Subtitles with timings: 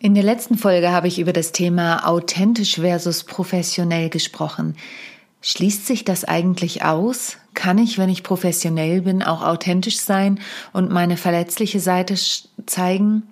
[0.00, 4.76] In der letzten Folge habe ich über das Thema authentisch versus professionell gesprochen.
[5.42, 7.36] Schließt sich das eigentlich aus?
[7.54, 10.38] Kann ich, wenn ich professionell bin, auch authentisch sein
[10.72, 12.14] und meine verletzliche Seite
[12.66, 13.24] zeigen?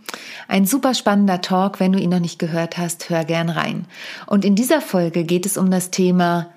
[0.49, 1.79] Ein super spannender Talk.
[1.79, 3.87] Wenn du ihn noch nicht gehört hast, hör gern rein.
[4.26, 6.51] Und in dieser Folge geht es um das Thema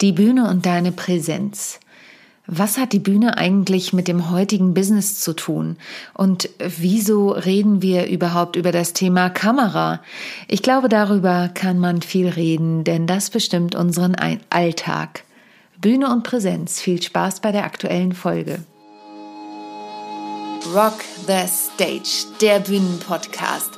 [0.00, 1.78] die Bühne und deine Präsenz.
[2.50, 5.76] Was hat die Bühne eigentlich mit dem heutigen Business zu tun?
[6.14, 10.00] Und wieso reden wir überhaupt über das Thema Kamera?
[10.48, 14.16] Ich glaube, darüber kann man viel reden, denn das bestimmt unseren
[14.48, 15.24] Alltag.
[15.78, 16.80] Bühne und Präsenz.
[16.80, 18.60] Viel Spaß bei der aktuellen Folge.
[20.74, 23.77] Rock the Stage, der Bühnenpodcast.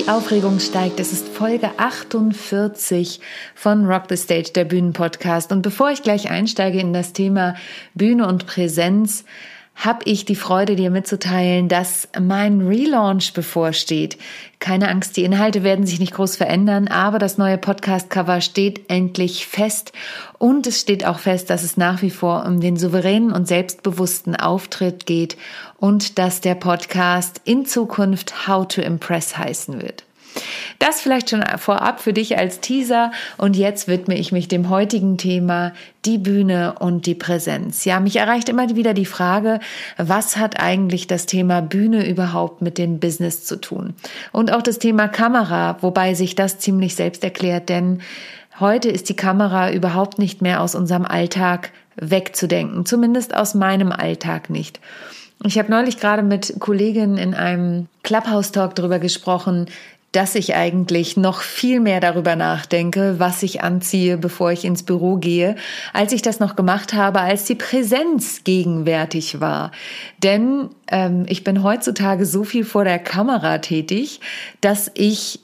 [0.00, 0.98] Die Aufregung steigt.
[0.98, 3.20] Es ist Folge 48
[3.54, 5.52] von Rock the Stage, der Bühnenpodcast.
[5.52, 7.54] Und bevor ich gleich einsteige in das Thema
[7.92, 9.26] Bühne und Präsenz,
[9.80, 14.18] habe ich die Freude, dir mitzuteilen, dass mein Relaunch bevorsteht.
[14.58, 19.46] Keine Angst, die Inhalte werden sich nicht groß verändern, aber das neue Podcast-Cover steht endlich
[19.46, 19.92] fest.
[20.36, 24.36] Und es steht auch fest, dass es nach wie vor um den souveränen und selbstbewussten
[24.36, 25.38] Auftritt geht
[25.78, 30.04] und dass der Podcast in Zukunft How to Impress heißen wird.
[30.78, 35.18] Das vielleicht schon vorab für dich als Teaser und jetzt widme ich mich dem heutigen
[35.18, 35.72] Thema,
[36.06, 37.84] die Bühne und die Präsenz.
[37.84, 39.60] Ja, mich erreicht immer wieder die Frage,
[39.98, 43.94] was hat eigentlich das Thema Bühne überhaupt mit dem Business zu tun?
[44.32, 48.00] Und auch das Thema Kamera, wobei sich das ziemlich selbst erklärt, denn
[48.58, 54.48] heute ist die Kamera überhaupt nicht mehr aus unserem Alltag wegzudenken, zumindest aus meinem Alltag
[54.48, 54.80] nicht.
[55.44, 59.66] Ich habe neulich gerade mit Kolleginnen in einem Clubhouse-Talk darüber gesprochen,
[60.12, 65.16] dass ich eigentlich noch viel mehr darüber nachdenke, was ich anziehe, bevor ich ins Büro
[65.16, 65.56] gehe,
[65.92, 69.70] als ich das noch gemacht habe, als die Präsenz gegenwärtig war.
[70.22, 74.20] Denn ähm, ich bin heutzutage so viel vor der Kamera tätig,
[74.60, 75.40] dass ich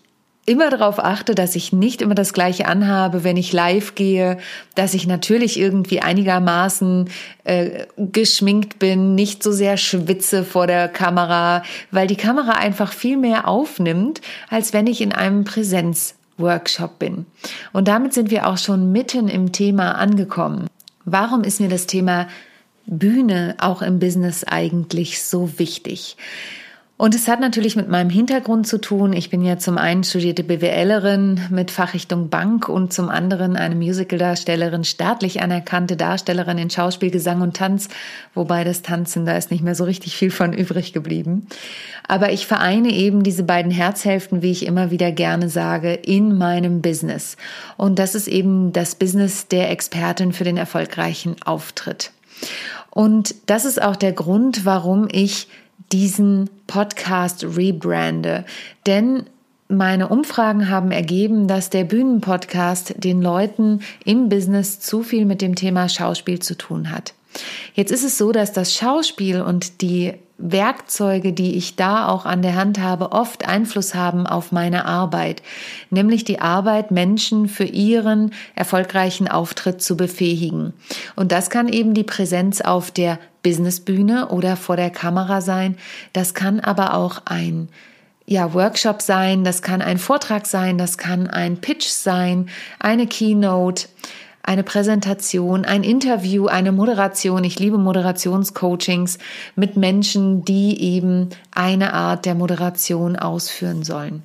[0.47, 4.39] immer darauf achte, dass ich nicht immer das gleiche anhabe, wenn ich live gehe,
[4.77, 7.11] dass ich natürlich irgendwie einigermaßen
[7.45, 13.17] äh, geschminkt bin, nicht so sehr schwitze vor der Kamera, weil die Kamera einfach viel
[13.17, 17.27] mehr aufnimmt, als wenn ich in einem Präsenzworkshop bin.
[17.73, 20.69] Und damit sind wir auch schon mitten im Thema angekommen.
[21.05, 22.29] Warum ist mir das Thema
[22.87, 26.17] Bühne auch im Business eigentlich so wichtig?
[26.99, 29.13] Und es hat natürlich mit meinem Hintergrund zu tun.
[29.13, 34.83] Ich bin ja zum einen studierte BWLerin mit Fachrichtung Bank und zum anderen eine Musicaldarstellerin,
[34.83, 37.89] staatlich anerkannte Darstellerin in Schauspiel, Gesang und Tanz,
[38.33, 41.49] wobei das Tanzen, da ist nicht mehr so richtig viel von übrig geblieben.
[42.09, 46.81] Aber ich vereine eben diese beiden Herzhälften, wie ich immer wieder gerne sage, in meinem
[46.81, 47.37] Business.
[47.77, 52.13] Und das ist eben das Business der Expertin für den erfolgreichen Auftritt.
[52.89, 55.49] Und das ist auch der Grund, warum ich
[55.93, 58.45] diesen Podcast rebrande.
[58.87, 59.25] Denn
[59.69, 65.55] meine Umfragen haben ergeben, dass der Bühnenpodcast den Leuten im Business zu viel mit dem
[65.55, 67.15] Thema Schauspiel zu tun hat.
[67.75, 72.43] Jetzt ist es so, dass das Schauspiel und die Werkzeuge, die ich da auch an
[72.43, 75.43] der Hand habe, oft Einfluss haben auf meine Arbeit,
[75.91, 80.75] nämlich die Arbeit, Menschen für ihren erfolgreichen Auftritt zu befähigen.
[81.15, 85.77] Und das kann eben die Präsenz auf der Businessbühne oder vor der Kamera sein.
[86.13, 87.69] Das kann aber auch ein
[88.27, 92.49] ja, Workshop sein, das kann ein Vortrag sein, das kann ein Pitch sein,
[92.81, 93.87] eine Keynote
[94.43, 97.43] eine Präsentation, ein Interview, eine Moderation.
[97.43, 99.19] Ich liebe Moderationscoachings
[99.57, 104.23] mit Menschen, die eben eine Art der Moderation ausführen sollen.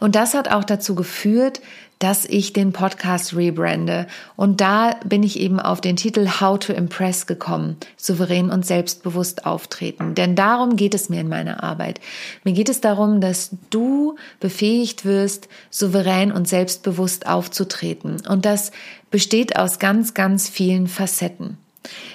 [0.00, 1.60] Und das hat auch dazu geführt,
[1.98, 4.06] dass ich den Podcast rebrande.
[4.36, 7.76] Und da bin ich eben auf den Titel How to Impress gekommen.
[7.96, 10.14] Souverän und selbstbewusst auftreten.
[10.14, 12.00] Denn darum geht es mir in meiner Arbeit.
[12.44, 18.22] Mir geht es darum, dass du befähigt wirst, souverän und selbstbewusst aufzutreten.
[18.28, 18.70] Und das
[19.10, 21.58] besteht aus ganz, ganz vielen Facetten.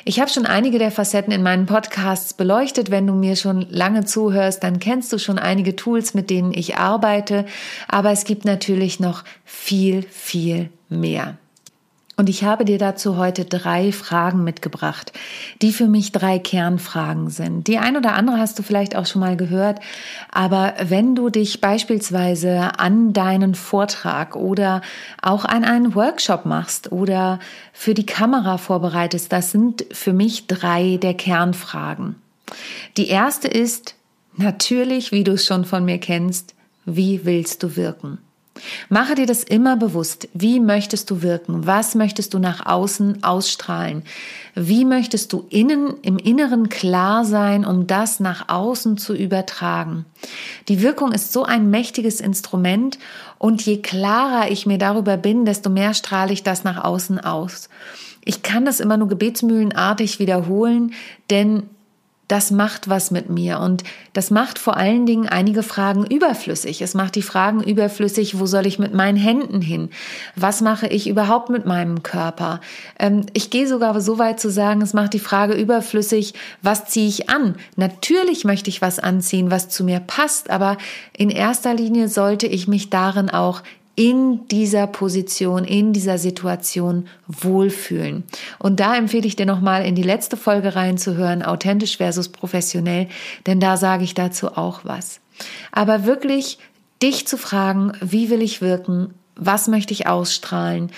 [0.06, 2.92] Ich habe schon einige der Facetten in meinen Podcasts beleuchtet.
[2.92, 6.77] Wenn du mir schon lange zuhörst, dann kennst du schon einige Tools, mit denen ich
[6.77, 7.45] arbeite.
[7.88, 11.38] Aber es gibt natürlich noch viel, viel mehr.
[12.15, 15.12] Und ich habe dir dazu heute drei Fragen mitgebracht,
[15.63, 17.68] die für mich drei Kernfragen sind.
[17.68, 19.80] Die ein oder andere hast du vielleicht auch schon mal gehört,
[20.31, 24.81] aber wenn du dich beispielsweise an deinen Vortrag oder
[25.24, 27.39] auch an einen Workshop machst oder
[27.71, 32.15] für die Kamera vorbereitest, das sind für mich drei der Kernfragen.
[32.95, 33.95] Die erste ist
[34.38, 36.54] natürlich, wie du es schon von mir kennst,
[36.86, 38.19] wie willst du wirken?
[38.88, 40.28] Mache dir das immer bewusst.
[40.34, 41.66] Wie möchtest du wirken?
[41.66, 44.04] Was möchtest du nach außen ausstrahlen?
[44.54, 50.06] Wie möchtest du innen, im Inneren klar sein, um das nach außen zu übertragen?
[50.68, 53.00] Die Wirkung ist so ein mächtiges Instrument
[53.40, 57.70] und je klarer ich mir darüber bin, desto mehr strahle ich das nach außen aus.
[58.24, 60.94] Ich kann das immer nur gebetsmühlenartig wiederholen,
[61.30, 61.64] denn
[62.28, 63.84] das macht was mit mir und
[64.14, 66.81] das macht vor allen Dingen einige Fragen überflüssig.
[66.81, 69.90] Es macht die Fragen überflüssig, wo soll ich mit meinen Händen hin?
[70.36, 72.62] Was mache ich überhaupt mit meinem Körper?
[72.98, 77.08] Ähm, ich gehe sogar so weit zu sagen, es macht die Frage überflüssig, was ziehe
[77.08, 77.56] ich an?
[77.75, 80.78] Natürlich möchte ich was anziehen, was zu mir passt, aber
[81.16, 83.62] in erster Linie sollte ich mich darin auch
[83.95, 88.24] in dieser Position, in dieser Situation wohlfühlen.
[88.57, 93.07] Und da empfehle ich dir nochmal in die letzte Folge reinzuhören, authentisch versus professionell,
[93.45, 95.19] denn da sage ich dazu auch was.
[95.72, 96.57] Aber wirklich
[97.01, 99.13] dich zu fragen, wie will ich wirken?
[99.36, 100.92] Was möchte ich ausstrahlen?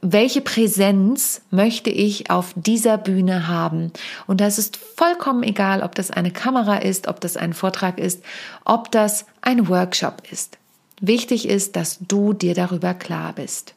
[0.00, 3.92] Welche Präsenz möchte ich auf dieser Bühne haben?
[4.26, 8.22] Und das ist vollkommen egal, ob das eine Kamera ist, ob das ein Vortrag ist,
[8.64, 10.58] ob das ein Workshop ist.
[11.02, 13.74] Wichtig ist, dass du dir darüber klar bist.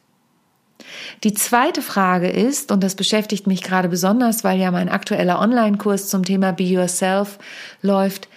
[1.24, 6.08] Die zweite Frage ist, und das beschäftigt mich gerade besonders, weil ja mein aktueller Online-Kurs
[6.08, 7.38] zum Thema Be Yourself
[7.82, 8.28] läuft,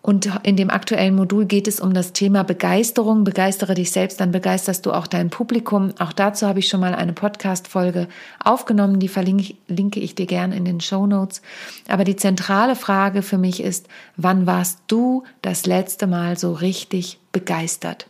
[0.00, 3.22] und in dem aktuellen Modul geht es um das Thema Begeisterung.
[3.22, 5.92] Begeistere dich selbst, dann begeisterst du auch dein Publikum.
[6.00, 8.08] Auch dazu habe ich schon mal eine Podcast-Folge
[8.42, 8.98] aufgenommen.
[8.98, 11.40] Die verlinke ich dir gern in den Show Notes.
[11.86, 13.86] Aber die zentrale Frage für mich ist,
[14.16, 18.08] wann warst du das letzte Mal so richtig begeistert?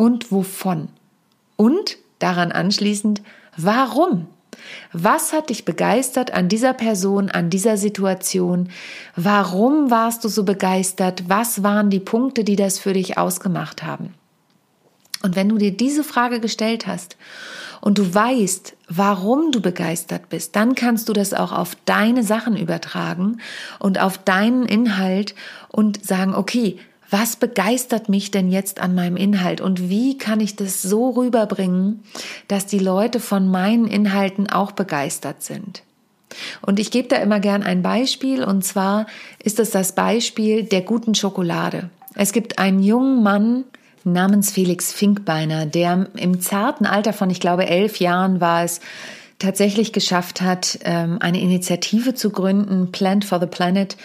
[0.00, 0.88] Und wovon?
[1.56, 3.20] Und daran anschließend,
[3.58, 4.28] warum?
[4.94, 8.70] Was hat dich begeistert an dieser Person, an dieser Situation?
[9.14, 11.24] Warum warst du so begeistert?
[11.28, 14.14] Was waren die Punkte, die das für dich ausgemacht haben?
[15.22, 17.18] Und wenn du dir diese Frage gestellt hast
[17.82, 22.56] und du weißt, warum du begeistert bist, dann kannst du das auch auf deine Sachen
[22.56, 23.42] übertragen
[23.78, 25.34] und auf deinen Inhalt
[25.68, 26.78] und sagen, okay,
[27.10, 32.02] was begeistert mich denn jetzt an meinem Inhalt und wie kann ich das so rüberbringen,
[32.48, 35.82] dass die Leute von meinen Inhalten auch begeistert sind.
[36.62, 39.06] Und ich gebe da immer gern ein Beispiel und zwar
[39.42, 41.90] ist es das Beispiel der guten Schokolade.
[42.14, 43.64] Es gibt einen jungen Mann
[44.04, 48.80] namens Felix Finkbeiner, der im zarten Alter von, ich glaube, elf Jahren war es,
[49.38, 53.96] tatsächlich geschafft hat, ähm, eine Initiative zu gründen, Plant for the Planet.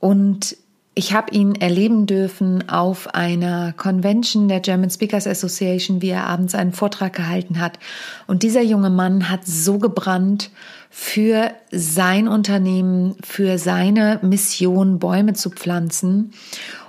[0.00, 0.56] Und
[0.94, 6.54] ich habe ihn erleben dürfen auf einer Convention der German Speakers Association, wie er abends
[6.54, 7.78] einen Vortrag gehalten hat.
[8.26, 10.50] Und dieser junge Mann hat so gebrannt
[10.90, 16.32] für sein Unternehmen, für seine Mission, Bäume zu pflanzen.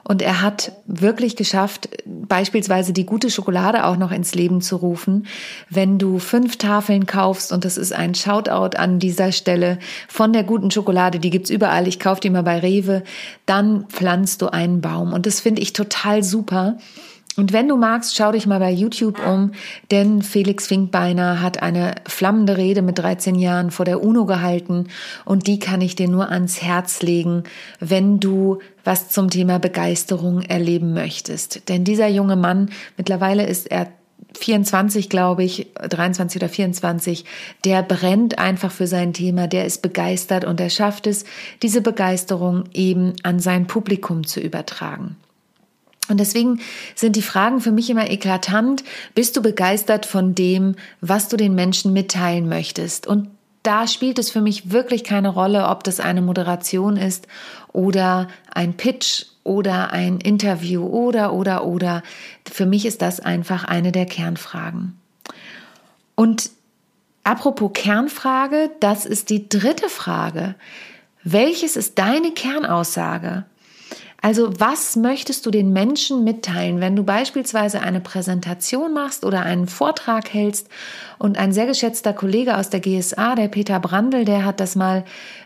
[0.03, 5.27] Und er hat wirklich geschafft, beispielsweise die gute Schokolade auch noch ins Leben zu rufen.
[5.69, 9.77] Wenn du fünf Tafeln kaufst, und das ist ein Shoutout an dieser Stelle
[10.07, 13.03] von der guten Schokolade, die gibt's überall, ich kaufe die mal bei Rewe,
[13.45, 15.13] dann pflanzt du einen Baum.
[15.13, 16.77] Und das finde ich total super.
[17.37, 19.51] Und wenn du magst, schau dich mal bei YouTube um,
[19.89, 24.87] denn Felix Finkbeiner hat eine flammende Rede mit 13 Jahren vor der UNO gehalten
[25.23, 27.43] und die kann ich dir nur ans Herz legen,
[27.79, 31.69] wenn du was zum Thema Begeisterung erleben möchtest.
[31.69, 33.87] Denn dieser junge Mann, mittlerweile ist er
[34.37, 37.25] 24, glaube ich, 23 oder 24,
[37.63, 41.25] der brennt einfach für sein Thema, der ist begeistert und er schafft es,
[41.61, 45.15] diese Begeisterung eben an sein Publikum zu übertragen.
[46.09, 46.59] Und deswegen
[46.95, 48.83] sind die Fragen für mich immer eklatant.
[49.15, 53.07] Bist du begeistert von dem, was du den Menschen mitteilen möchtest?
[53.07, 53.29] Und
[53.63, 57.27] da spielt es für mich wirklich keine Rolle, ob das eine Moderation ist
[57.71, 62.03] oder ein Pitch oder ein Interview oder, oder, oder.
[62.51, 64.97] Für mich ist das einfach eine der Kernfragen.
[66.15, 66.49] Und
[67.23, 70.55] apropos Kernfrage, das ist die dritte Frage.
[71.23, 73.45] Welches ist deine Kernaussage?
[74.23, 79.67] Also was möchtest du den Menschen mitteilen, wenn du beispielsweise eine Präsentation machst oder einen
[79.67, 80.67] Vortrag hältst
[81.17, 85.05] und ein sehr geschätzter Kollege aus der GSA, der Peter Brandl, der hat das mal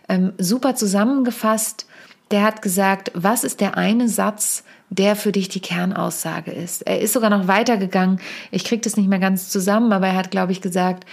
[0.09, 1.87] ähm, super zusammengefasst.
[2.31, 6.81] Der hat gesagt, was ist der eine Satz, der für dich die Kernaussage ist?
[6.81, 8.19] Er ist sogar noch weitergegangen.
[8.51, 11.05] Ich kriege das nicht mehr ganz zusammen, aber er hat, glaube ich, gesagt,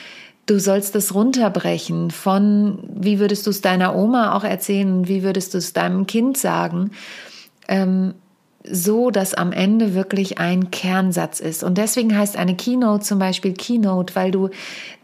[0.45, 5.54] Du sollst es runterbrechen von, wie würdest du es deiner Oma auch erzählen, wie würdest
[5.54, 6.90] du es deinem Kind sagen,
[7.69, 8.14] ähm,
[8.64, 11.64] so dass am Ende wirklich ein Kernsatz ist.
[11.64, 14.50] Und deswegen heißt eine Keynote zum Beispiel Keynote, weil du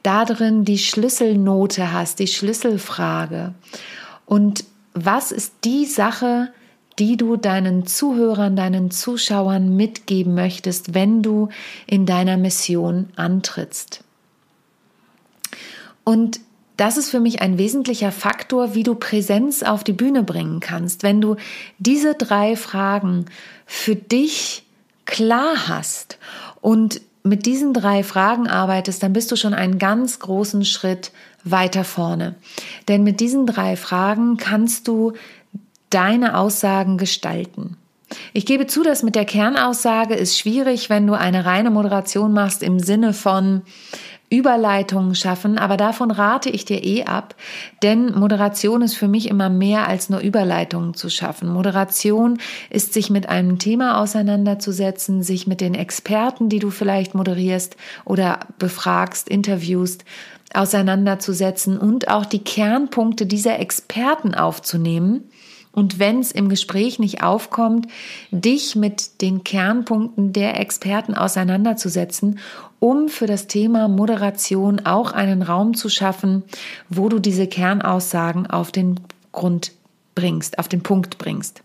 [0.03, 3.55] da drin die Schlüsselnote hast, die Schlüsselfrage.
[4.27, 6.51] Und was ist die Sache,
[6.99, 11.49] die du deinen Zuhörern, deinen Zuschauern mitgeben möchtest, wenn du
[11.87, 14.05] in deiner Mission antrittst?
[16.05, 16.41] Und
[16.79, 21.03] das ist für mich ein wesentlicher Faktor, wie du Präsenz auf die Bühne bringen kannst.
[21.03, 21.37] Wenn du
[21.79, 23.27] diese drei Fragen
[23.67, 24.65] für dich
[25.05, 26.19] klar hast
[26.61, 31.11] und mit diesen drei Fragen arbeitest, dann bist du schon einen ganz großen Schritt
[31.43, 32.37] weiter vorne.
[32.87, 35.15] Denn mit diesen drei Fragen kannst du
[35.91, 37.77] deine Aussagen gestalten.
[38.33, 42.63] Ich gebe zu, dass mit der Kernaussage ist schwierig, wenn du eine reine Moderation machst
[42.63, 43.63] im Sinne von,
[44.31, 47.35] Überleitungen schaffen, aber davon rate ich dir eh ab,
[47.83, 51.49] denn Moderation ist für mich immer mehr als nur Überleitungen zu schaffen.
[51.49, 57.77] Moderation ist sich mit einem Thema auseinanderzusetzen, sich mit den Experten, die du vielleicht moderierst
[58.05, 60.05] oder befragst, interviewst,
[60.53, 65.25] auseinanderzusetzen und auch die Kernpunkte dieser Experten aufzunehmen
[65.79, 67.87] und wenn es im Gespräch nicht aufkommt,
[68.33, 72.41] dich mit den Kernpunkten der Experten auseinanderzusetzen,
[72.81, 76.45] um für das Thema Moderation auch einen Raum zu schaffen,
[76.89, 79.01] wo du diese Kernaussagen auf den
[79.33, 79.73] Grund
[80.15, 81.63] bringst, auf den Punkt bringst.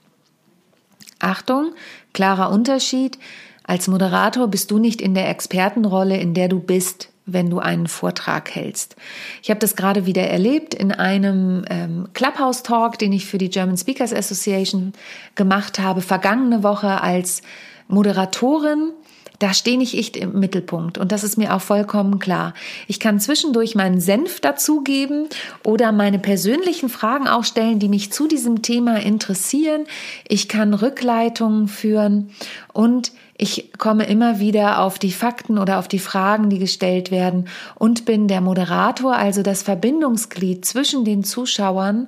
[1.20, 1.74] Achtung,
[2.14, 3.18] klarer Unterschied.
[3.64, 7.88] Als Moderator bist du nicht in der Expertenrolle, in der du bist, wenn du einen
[7.88, 8.96] Vortrag hältst.
[9.42, 13.78] Ich habe das gerade wieder erlebt in einem ähm, Clubhouse-Talk, den ich für die German
[13.78, 14.94] Speakers Association
[15.36, 17.42] gemacht habe, vergangene Woche als
[17.88, 18.92] Moderatorin.
[19.40, 22.54] Da stehe nicht ich im Mittelpunkt und das ist mir auch vollkommen klar.
[22.88, 25.28] Ich kann zwischendurch meinen Senf dazugeben
[25.64, 29.86] oder meine persönlichen Fragen auch stellen, die mich zu diesem Thema interessieren.
[30.28, 32.30] Ich kann Rückleitungen führen
[32.72, 37.50] und ich komme immer wieder auf die Fakten oder auf die Fragen, die gestellt werden
[37.76, 42.08] und bin der Moderator, also das Verbindungsglied zwischen den Zuschauern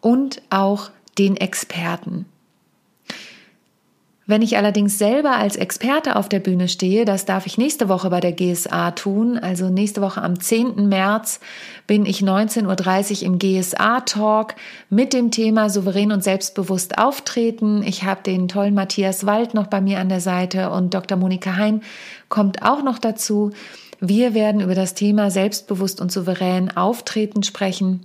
[0.00, 2.26] und auch den Experten.
[4.28, 8.10] Wenn ich allerdings selber als Experte auf der Bühne stehe, das darf ich nächste Woche
[8.10, 10.86] bei der GSA tun, also nächste Woche am 10.
[10.86, 11.40] März
[11.86, 14.54] bin ich 19.30 Uhr im GSA-Talk
[14.90, 17.82] mit dem Thema souverän und selbstbewusst auftreten.
[17.82, 21.16] Ich habe den tollen Matthias Wald noch bei mir an der Seite und Dr.
[21.16, 21.80] Monika Hein
[22.28, 23.52] kommt auch noch dazu.
[23.98, 28.04] Wir werden über das Thema selbstbewusst und souverän auftreten sprechen.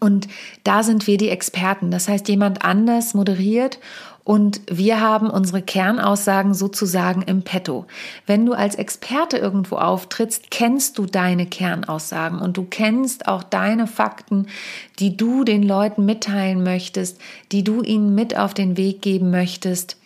[0.00, 0.28] Und
[0.64, 1.90] da sind wir die Experten.
[1.90, 3.78] Das heißt, jemand anders moderiert
[4.28, 7.86] und wir haben unsere Kernaussagen sozusagen im Petto.
[8.26, 13.86] Wenn du als Experte irgendwo auftrittst, kennst du deine Kernaussagen und du kennst auch deine
[13.86, 14.48] Fakten,
[14.98, 17.18] die du den Leuten mitteilen möchtest,
[17.52, 19.96] die du ihnen mit auf den Weg geben möchtest.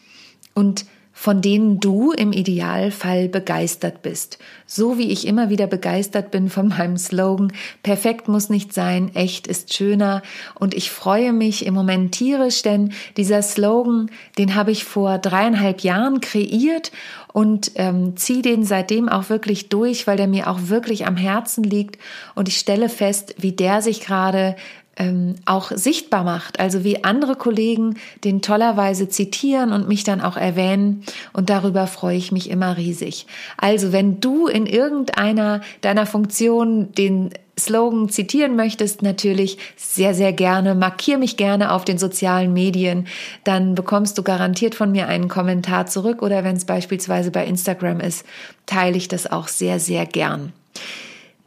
[0.54, 0.84] Und
[1.22, 4.40] von denen du im Idealfall begeistert bist.
[4.66, 7.52] So wie ich immer wieder begeistert bin von meinem Slogan,
[7.84, 10.22] perfekt muss nicht sein, echt ist schöner.
[10.56, 15.82] Und ich freue mich im Moment tierisch, denn dieser Slogan, den habe ich vor dreieinhalb
[15.82, 16.90] Jahren kreiert
[17.32, 21.62] und ähm, ziehe den seitdem auch wirklich durch, weil der mir auch wirklich am Herzen
[21.62, 21.98] liegt.
[22.34, 24.56] Und ich stelle fest, wie der sich gerade
[24.96, 26.60] ähm, auch sichtbar macht.
[26.60, 31.04] Also wie andere Kollegen den tollerweise zitieren und mich dann auch erwähnen.
[31.32, 33.26] Und darüber freue ich mich immer riesig.
[33.56, 40.74] Also wenn du in irgendeiner deiner Funktionen den Slogan zitieren möchtest, natürlich sehr, sehr gerne.
[40.74, 43.06] Markier mich gerne auf den sozialen Medien.
[43.44, 48.00] Dann bekommst du garantiert von mir einen Kommentar zurück oder wenn es beispielsweise bei Instagram
[48.00, 48.24] ist,
[48.66, 50.52] teile ich das auch sehr, sehr gern.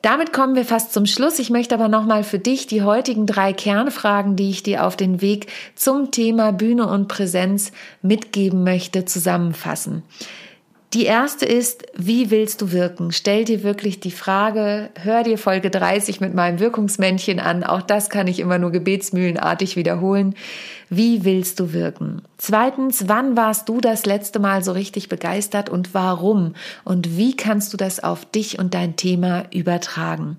[0.05, 1.39] Damit kommen wir fast zum Schluss.
[1.39, 5.19] Ich möchte aber nochmal für dich die heutigen drei Kernfragen, die ich dir auf den
[5.19, 7.71] Weg zum Thema Bühne und Präsenz
[8.03, 10.03] mitgeben möchte, zusammenfassen.
[10.93, 13.11] Die erste ist, wie willst du wirken?
[13.11, 17.63] Stell dir wirklich die Frage, hör dir Folge 30 mit meinem Wirkungsmännchen an.
[17.63, 20.35] Auch das kann ich immer nur gebetsmühlenartig wiederholen.
[20.89, 22.21] Wie willst du wirken?
[22.37, 26.55] Zweitens, wann warst du das letzte Mal so richtig begeistert und warum?
[26.85, 30.37] Und wie kannst du das auf dich und dein Thema übertragen?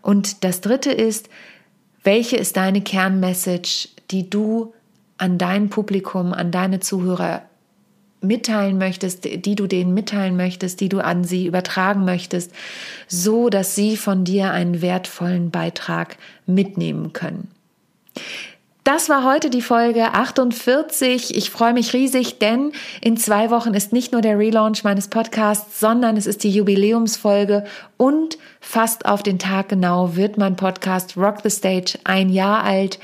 [0.00, 1.28] Und das dritte ist,
[2.04, 4.72] welche ist deine Kernmessage, die du
[5.18, 7.42] an dein Publikum, an deine Zuhörer
[8.22, 12.52] mitteilen möchtest, die du denen mitteilen möchtest, die du an sie übertragen möchtest,
[13.08, 17.48] so dass sie von dir einen wertvollen Beitrag mitnehmen können.
[18.84, 21.36] Das war heute die Folge 48.
[21.36, 25.78] Ich freue mich riesig, denn in zwei Wochen ist nicht nur der Relaunch meines Podcasts,
[25.78, 27.64] sondern es ist die Jubiläumsfolge
[27.96, 32.98] und fast auf den Tag genau wird mein Podcast Rock the Stage ein Jahr alt.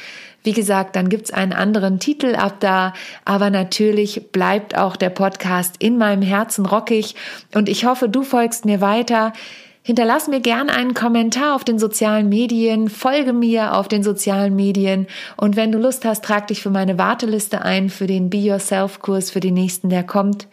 [0.44, 2.92] Wie gesagt, dann gibt's einen anderen Titel ab da,
[3.24, 7.14] aber natürlich bleibt auch der Podcast in meinem Herzen rockig
[7.54, 9.32] und ich hoffe, du folgst mir weiter.
[9.82, 15.06] Hinterlass mir gern einen Kommentar auf den sozialen Medien, folge mir auf den sozialen Medien
[15.36, 19.00] und wenn du Lust hast, trag dich für meine Warteliste ein für den Be Yourself
[19.00, 20.46] Kurs für den nächsten, der kommt.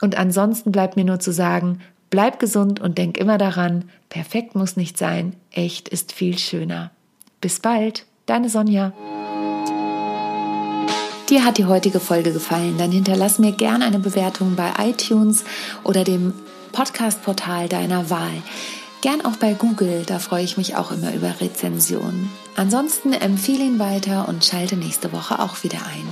[0.00, 1.80] Und ansonsten bleibt mir nur zu sagen,
[2.10, 6.90] bleib gesund und denk immer daran, perfekt muss nicht sein, echt ist viel schöner.
[7.40, 8.92] Bis bald, deine Sonja.
[11.28, 15.44] Dir hat die heutige Folge gefallen, dann hinterlass mir gern eine Bewertung bei iTunes
[15.84, 16.32] oder dem
[16.72, 18.42] Podcast-Portal deiner Wahl.
[19.02, 22.30] Gern auch bei Google, da freue ich mich auch immer über Rezensionen.
[22.56, 26.08] Ansonsten empfehle ihn weiter und schalte nächste Woche auch wieder ein.